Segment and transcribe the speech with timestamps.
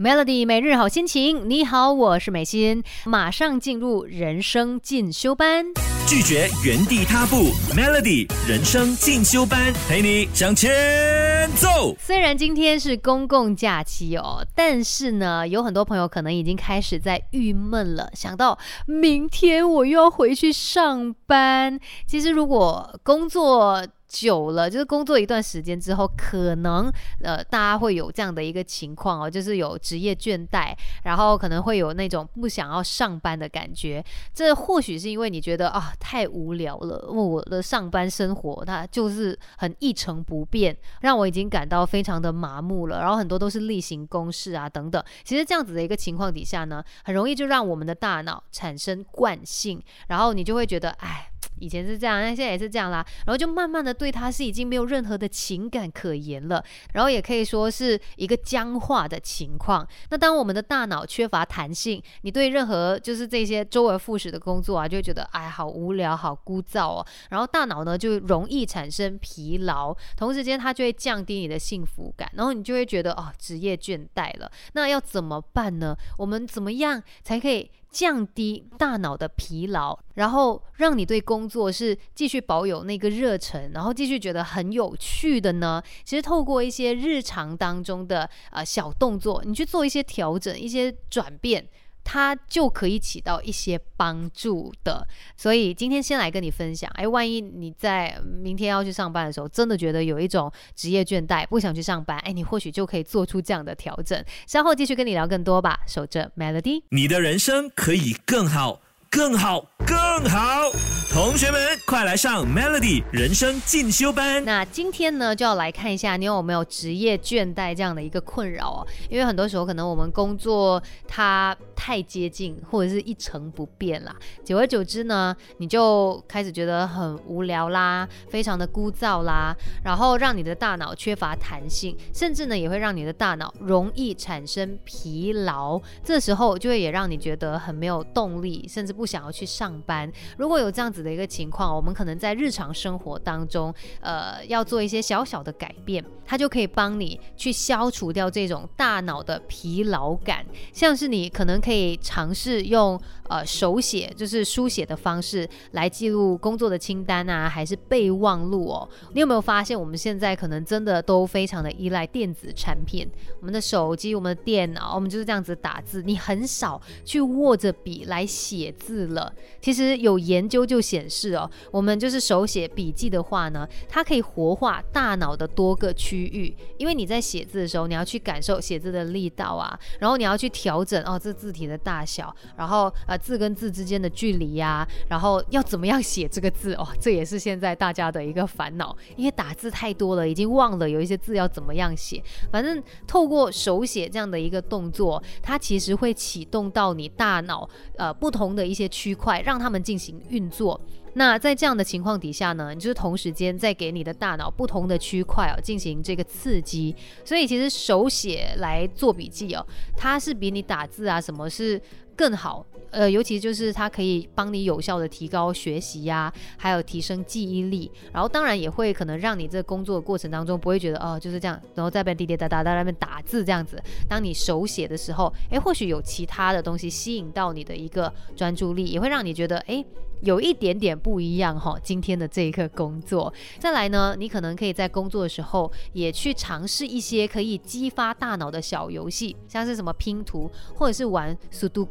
[0.00, 5.66] Melody 每日好心情，你好，我是美心，马上进入人生进修班，
[6.06, 7.50] 拒绝原地踏步。
[7.74, 11.96] Melody 人生进修班，陪你向前走。
[11.98, 18.56] 虽然今天是公共假期哦，但是呢，有很多朋友可能已经开始在郁闷了，想到
[18.86, 21.76] 明天我又要回去上班。
[22.06, 26.90] 其实如果工作，久了，就是工作一段时间之后，可能
[27.22, 30.74] 呃大家会有这样的一个情况哦，就是有职业倦怠，
[31.04, 34.02] 然后可能会有那种不想要上班的感觉。
[34.32, 43.00] 这或许是因为你觉得啊太无聊了，我的上班生活它就是很一成不变，让我已经感到非常的麻木了。
[43.00, 45.02] 然后很多都是例行公事啊等等。
[45.22, 51.30] 其实这样子的一个情况底下呢，很容易就让我们的大脑产生惯性，然后你就会觉得哎。
[51.60, 53.04] 以前是这样，那现在也是这样啦。
[53.26, 56.62] 然后就慢慢的对他是已经没有任何的情感可言了。
[56.92, 59.86] 然后也可以说是一个僵化的情况。
[60.10, 67.06] 那当我们的大脑缺乏弹性，你对任何就是这些周而复始的工作啊，就会觉得哎，好无聊，好枯燥哦。
[67.30, 74.50] 然后大脑呢就容易产生疲劳，同时间它就会降低你的幸福感，然后你就会觉得哦，职业倦怠了。
[74.72, 75.96] 那要怎么办呢？
[76.16, 77.70] 我们怎么样才可以？
[77.90, 85.82] 降低大脑的疲劳，然后让你对工作是继续保有那个热忱，然后继续觉得很有趣的呢？
[86.04, 91.66] 其实透过一些日常当中的呃小动作，你去做一些调整、一些转变。
[92.10, 95.06] 它就可以起到一些帮助的，
[95.36, 96.90] 所以今天先来跟你分享。
[96.94, 104.24] 哎，万一你在明天要去上班的时候，真的觉得有一种职业倦怠，不想去上班，哎，你或许就可以做出这样的调整。
[104.46, 105.80] 稍后继续跟你聊更多吧。
[105.86, 109.96] 守着 Melody，你的人生可以更好，更好，更
[110.30, 110.70] 好。
[111.12, 114.44] 同学们，快来上 Melody 人生进修班。
[114.44, 118.86] 那今天呢，就要来看一下你有没有职业倦怠这样的一个困扰哦。
[119.08, 124.14] 因为很多时候，可能我们工作它太接近，或者是一成不变啦。
[124.44, 135.80] 久而久之呢，你就开始觉得很无聊啦，非常的枯燥啦，然后让你的大脑缺乏弹性，甚至呢，也会让你的大脑容易产生疲劳。
[136.04, 140.12] 这时候就会也让你觉得很没有动力，甚至不想要去上班。
[140.36, 140.98] 如果有这样子。
[140.98, 150.44] 的一个情况，我们可能在日常生活当中，呃，要做一些小小的改变，它就可以帮你去消除掉这种大脑的疲劳感。
[150.72, 158.88] 像是你可能可以尝试用呃手写，就是书写的方式来记录工作的清单啊，还是备忘录哦。
[159.14, 169.32] 你有没有发现，我们现在可能真的都非常的依赖电子产品，我们的手机、我们的电脑，我们就是这样子打字，你很少去握着笔来写字了。
[169.60, 170.78] 其实有研究就。
[170.88, 176.54] 显示哦，我们就是手写笔记的话呢，它可以活化大脑的多个区域。
[176.76, 192.22] 因为你在写字的时候，你要去感受写字的力道啊，然后你要去调整哦这字体的大小，然后呃字跟字之间的距离呀，然后要怎么样写这个字哦， 这也是现在大家的一个烦恼，因为打字太多了，已经忘了有一些字要怎么样写。
[192.50, 200.80] 反正透过手写这样的一个动作，它其实会启动到你大脑呃不同的一些区块，让他们进行运作。
[201.14, 211.80] 那在这样的情况底下呢，你就是同时间在给你的大脑不同的区块哦进行这个刺激，所以其实手写来做笔记哦，它是比你打字啊什么是
[212.18, 212.66] 更好。
[212.90, 223.78] 呃，尤其就是它可以帮你有效的提高学习呀，还有提升记忆力，然后当然也会可能让你这工作的过程当中不会觉得哦就是这样，然后在边滴滴答答在那边打字这样子。
[224.08, 229.84] 当你手写的时候，哎，或许有其他的东西吸引到你的一个专注力，也会让你觉得哎
[230.22, 231.78] 有一点点不一样哈。
[231.82, 241.84] 今天的这一个工作，再来呢，你可能可以在工作的时候也去尝试一些可以激发大脑的小游戏，像是什么拼图，或者是玩速度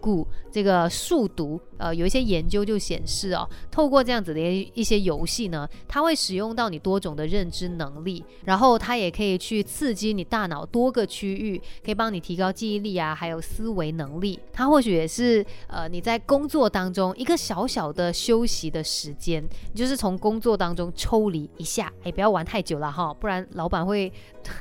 [0.51, 0.88] 这个。
[0.89, 14.40] 速读，呃，有一些研究就显示哦，透过这样子的一些游戏呢，它会使用到你多种的认知能力，然后它也可以去刺激你大脑多个区域，可以帮你提高记忆力啊，还有思维能力。
[14.52, 19.43] 它或许也是呃你在工作当中一个小小的休息的时间，
[19.75, 24.11] 就是从工作当中抽离一下，哎，不要玩太久了哈，不然老板会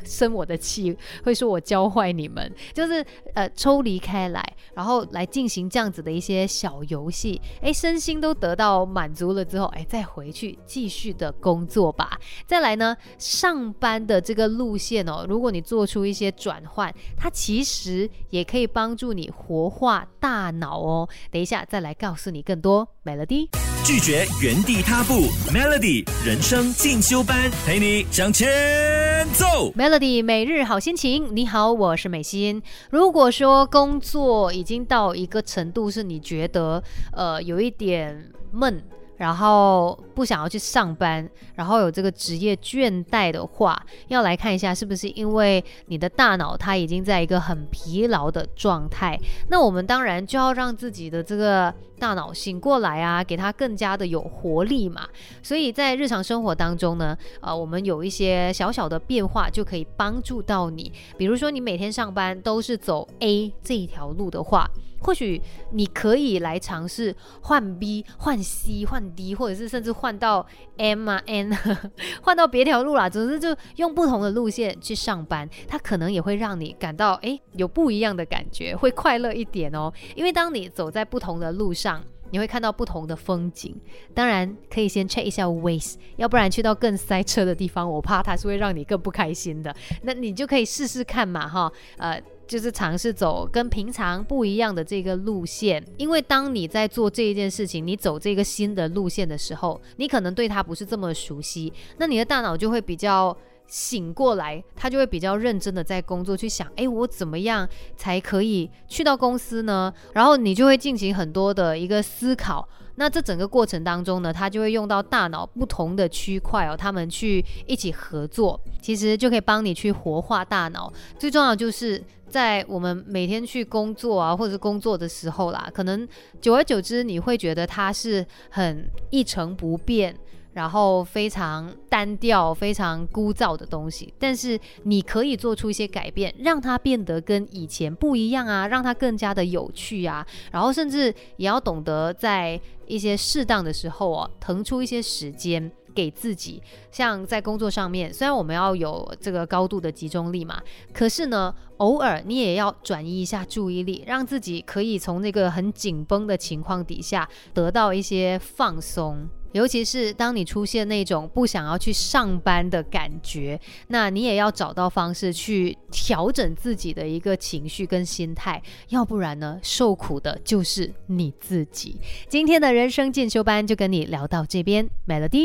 [0.05, 2.53] 生我的气，会说我教坏你们。
[2.75, 3.05] 就是
[3.35, 4.45] 呃抽离开来，
[4.75, 6.17] 然后来进进行这样子的。
[6.17, 12.19] 一些小游戏，哎，身心都得到满足了之后，哎，再回去继续的工作吧。
[12.47, 21.07] 再来呢，上班的这个路线哦，如果你做出一些转换，它其实也可以帮助你活化大脑哦。
[21.31, 23.51] 等一下再来告诉你更多，美乐蒂。
[23.87, 25.29] 拒绝原地踏步。
[25.55, 29.73] Melody 人生进修班，陪你向前走。
[29.77, 32.61] Melody 每日好心情，你好，我是美心。
[32.91, 38.83] 如果说工作已经到一个程度，是你觉得呃有一点闷。
[39.17, 49.19] 然后不想要去上班，然后有这个职业倦怠的话，要来看一下是不是因为你的大脑它已经在一个很疲劳的状态。
[49.49, 55.07] 那我们当然就要让自己的这个大脑醒过来啊，给它更加的有活力嘛。
[55.43, 60.93] 所以在日常生活当中呢，呃，我们有一些小小的变化就可以帮助到你。
[61.17, 64.71] 比如说你每天上班都是走 A 这一条路的话，
[65.01, 65.41] 或许
[65.73, 70.47] 你可以来尝试换 B、换 C、换 D，或者是甚至换到
[70.77, 71.57] M 啊 N，
[72.23, 73.09] 换到别条路啦。
[73.09, 79.93] 总之就用不同的路线去上班，它可能也会让你感到诶有不一样的感觉，会快乐一点哦。
[80.15, 82.03] 因为当你走在不同的路上。
[82.33, 83.73] 你会看到不同的风景，
[84.13, 89.73] 当然可以先 check 一下 Waze，要不然去到更塞车的地方，我怕它是会让你更不开心的。
[90.03, 103.37] 那你就可以试试看嘛，哈，呃，就是尝试走跟平常不一样的这个路线，因为当你在做这一件事情，你走这个新的路线的时候，你可能对它不是这么熟悉，那你的大脑就会比较。
[103.67, 109.93] 醒过来，他就会比较认真的在工作，去想，诶，我怎么样才可以去到公司呢？
[110.13, 112.69] 然后你就会进行很多的一个思考。
[112.99, 120.91] 那这整个过程当中呢，他就会用到大脑不同的区块哦，他们去一起合作，其实就可以帮你去活化大脑。
[121.19, 126.09] 最重要就是在我们每天去工作啊，或者是工作的时候啦，可能
[126.41, 130.17] 久而久之，你会觉得它是很一成不变。
[130.57, 140.27] 然后非常单调、非常枯燥的东西，但是你可以做出一些改变，让它变得跟以前不一样啊，让它更加的有趣啊。
[140.51, 146.63] 然后甚至也要懂得在一些适当的时候哦，腾出一些时间给自己。
[146.91, 150.59] 像在工作上面，虽然我们要有这个高度的集中力嘛，
[150.95, 159.29] 可是呢，偶尔你也要转移一下注意力，让自己可以从那个很紧绷的情况底下得到一些放松。
[159.53, 163.59] 尤其是当你出现那种不想要去上班的感觉，
[163.89, 171.97] 那你也要找到方式去调整自己的一个情绪跟心态，要不然呢，受苦的就是你自己。
[172.29, 175.45] 今天的人生进修班就跟你聊到这边，Melody。